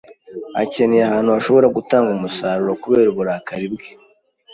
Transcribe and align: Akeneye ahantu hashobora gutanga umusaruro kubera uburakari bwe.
Akeneye 0.61 1.03
ahantu 1.05 1.29
hashobora 1.35 1.67
gutanga 1.77 2.09
umusaruro 2.17 2.73
kubera 2.83 3.07
uburakari 3.11 3.67
bwe. 3.73 3.89